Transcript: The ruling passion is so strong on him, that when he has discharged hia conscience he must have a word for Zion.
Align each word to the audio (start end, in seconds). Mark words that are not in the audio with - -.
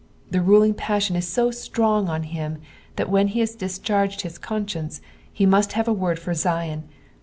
The 0.31 0.41
ruling 0.41 0.73
passion 0.73 1.15
is 1.15 1.27
so 1.27 1.51
strong 1.51 2.09
on 2.09 2.23
him, 2.23 2.57
that 2.95 3.07
when 3.07 3.27
he 3.27 3.39
has 3.41 3.53
discharged 3.53 4.21
hia 4.21 4.31
conscience 4.41 4.99
he 5.31 5.45
must 5.45 5.73
have 5.73 5.87
a 5.87 5.93
word 5.93 6.17
for 6.17 6.33
Zion. 6.33 6.89